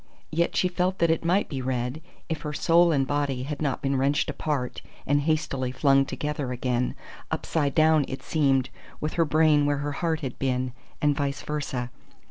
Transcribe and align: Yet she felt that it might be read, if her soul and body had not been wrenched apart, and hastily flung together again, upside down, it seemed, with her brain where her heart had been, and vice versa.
Yet 0.31 0.55
she 0.55 0.67
felt 0.67 0.97
that 0.97 1.11
it 1.11 1.23
might 1.23 1.47
be 1.47 1.61
read, 1.61 2.01
if 2.27 2.41
her 2.41 2.53
soul 2.53 2.91
and 2.91 3.05
body 3.05 3.43
had 3.43 3.61
not 3.61 3.83
been 3.83 3.95
wrenched 3.95 4.31
apart, 4.31 4.81
and 5.05 5.21
hastily 5.21 5.71
flung 5.71 6.05
together 6.07 6.51
again, 6.51 6.95
upside 7.29 7.75
down, 7.75 8.05
it 8.07 8.23
seemed, 8.23 8.71
with 8.99 9.13
her 9.13 9.25
brain 9.25 9.67
where 9.67 9.77
her 9.77 9.91
heart 9.91 10.21
had 10.21 10.39
been, 10.39 10.73
and 11.03 11.15
vice 11.15 11.43
versa. 11.43 11.91